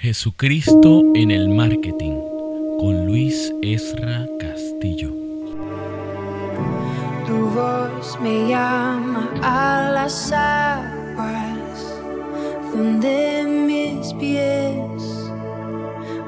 [0.00, 2.20] Jesucristo en el marketing
[2.78, 5.08] con Luis Esra Castillo.
[7.26, 12.00] Tu voz me llama a las aguas
[12.72, 15.02] donde mis pies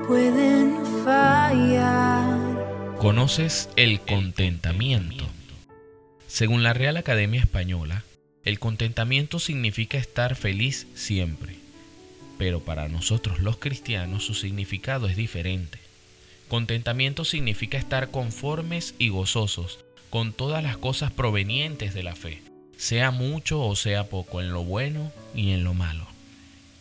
[0.09, 2.96] pueden fallar.
[2.98, 5.25] ¿Conoces el contentamiento?
[6.27, 8.02] Según la Real Academia Española,
[8.45, 11.59] el contentamiento significa estar feliz siempre,
[12.41, 15.78] pero para nosotros los cristianos su significado es diferente.
[16.48, 22.41] Contentamiento significa estar conformes y gozosos con todas las cosas provenientes de la fe,
[22.78, 26.06] sea mucho o sea poco, en lo bueno y en lo malo.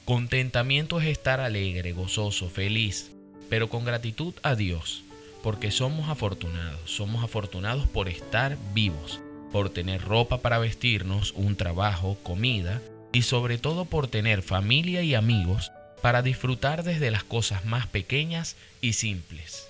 [0.06, 3.12] Contentamiento es estar alegre, gozoso, feliz,
[3.50, 5.04] pero con gratitud a Dios,
[5.44, 9.20] porque somos afortunados, somos afortunados por estar vivos
[9.52, 15.16] por tener ropa para vestirnos, un trabajo, comida y sobre todo por tener familia y
[15.16, 19.68] amigos para disfrutar desde las cosas más pequeñas y simples.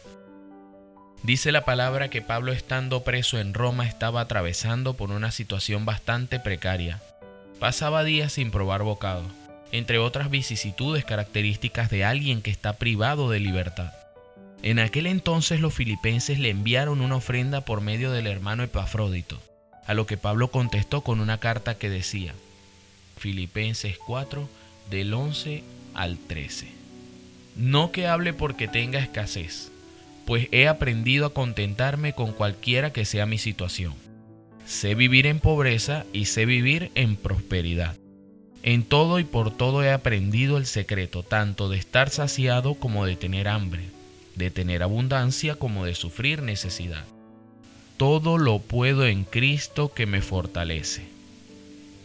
[1.23, 6.39] Dice la palabra que Pablo estando preso en Roma estaba atravesando por una situación bastante
[6.39, 7.01] precaria.
[7.59, 9.23] Pasaba días sin probar bocado,
[9.71, 13.91] entre otras vicisitudes características de alguien que está privado de libertad.
[14.61, 19.39] En aquel entonces los filipenses le enviaron una ofrenda por medio del hermano Epafrodito
[19.89, 22.35] a lo que Pablo contestó con una carta que decía,
[23.19, 24.49] Filipenses 4,
[24.89, 26.67] del 11 al 13.
[27.55, 29.71] No que hable porque tenga escasez,
[30.25, 33.93] pues he aprendido a contentarme con cualquiera que sea mi situación.
[34.65, 37.95] Sé vivir en pobreza y sé vivir en prosperidad.
[38.63, 43.15] En todo y por todo he aprendido el secreto tanto de estar saciado como de
[43.15, 43.83] tener hambre,
[44.35, 47.05] de tener abundancia como de sufrir necesidad
[47.99, 51.01] todo lo puedo en Cristo que me fortalece.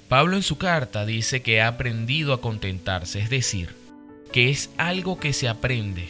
[0.08, 3.74] Pablo en su carta dice que ha aprendido a contentarse, es decir,
[4.33, 6.08] que es algo que se aprende,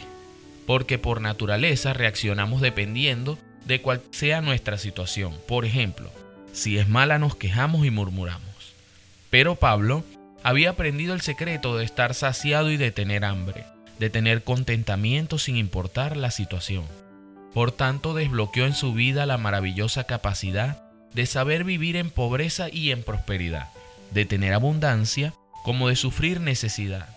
[0.67, 5.33] porque por naturaleza reaccionamos dependiendo de cuál sea nuestra situación.
[5.47, 6.11] Por ejemplo,
[6.53, 8.73] si es mala nos quejamos y murmuramos.
[9.29, 10.03] Pero Pablo
[10.43, 13.65] había aprendido el secreto de estar saciado y de tener hambre,
[13.99, 16.85] de tener contentamiento sin importar la situación.
[17.53, 20.83] Por tanto, desbloqueó en su vida la maravillosa capacidad
[21.13, 23.69] de saber vivir en pobreza y en prosperidad,
[24.15, 25.33] de tener abundancia
[25.65, 27.09] como de sufrir necesidad.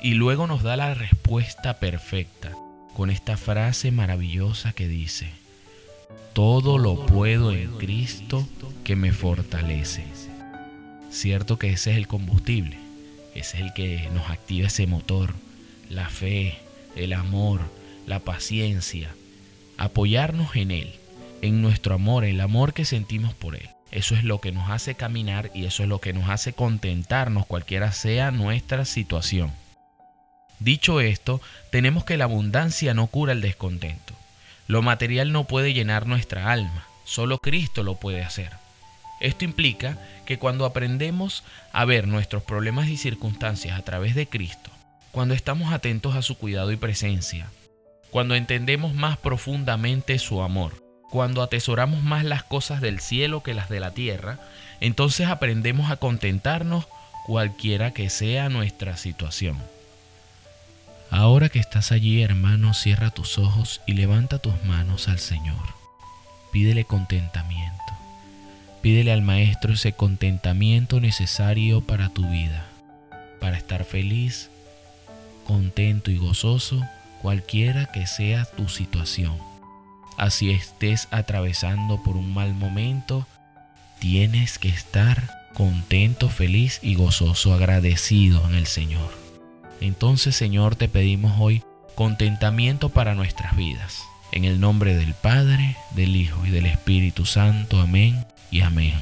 [0.00, 2.52] Y luego nos da la respuesta perfecta
[2.94, 5.32] con esta frase maravillosa que dice,
[6.32, 8.48] todo lo puedo en Cristo
[8.84, 10.04] que me fortalece.
[11.10, 12.78] Cierto que ese es el combustible,
[13.34, 15.34] ese es el que nos activa ese motor,
[15.88, 16.58] la fe,
[16.94, 17.60] el amor,
[18.06, 19.10] la paciencia,
[19.78, 20.94] apoyarnos en Él,
[21.42, 23.68] en nuestro amor, el amor que sentimos por Él.
[23.90, 27.46] Eso es lo que nos hace caminar y eso es lo que nos hace contentarnos
[27.46, 29.52] cualquiera sea nuestra situación.
[30.60, 31.40] Dicho esto,
[31.70, 34.14] tenemos que la abundancia no cura el descontento.
[34.68, 38.52] Lo material no puede llenar nuestra alma, solo Cristo lo puede hacer.
[39.20, 44.70] Esto implica que cuando aprendemos a ver nuestros problemas y circunstancias a través de Cristo,
[45.10, 47.50] cuando estamos atentos a su cuidado y presencia,
[48.10, 53.68] cuando entendemos más profundamente su amor, cuando atesoramos más las cosas del cielo que las
[53.68, 54.38] de la tierra,
[54.80, 56.86] entonces aprendemos a contentarnos
[57.26, 59.58] cualquiera que sea nuestra situación.
[61.10, 65.74] Ahora que estás allí, hermano, cierra tus ojos y levanta tus manos al Señor.
[66.52, 67.76] Pídele contentamiento.
[68.80, 72.64] Pídele al Maestro ese contentamiento necesario para tu vida,
[73.40, 74.50] para estar feliz,
[75.44, 76.80] contento y gozoso
[77.20, 79.49] cualquiera que sea tu situación.
[80.20, 83.26] Así estés atravesando por un mal momento,
[84.00, 89.10] tienes que estar contento, feliz y gozoso, agradecido en el Señor.
[89.80, 91.62] Entonces, Señor, te pedimos hoy
[91.94, 94.02] contentamiento para nuestras vidas.
[94.30, 97.80] En el nombre del Padre, del Hijo y del Espíritu Santo.
[97.80, 98.92] Amén y amén.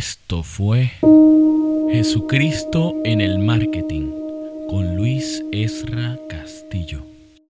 [0.00, 0.92] Esto fue
[1.92, 4.10] Jesucristo en el marketing
[4.70, 7.02] con Luis Esra Castillo.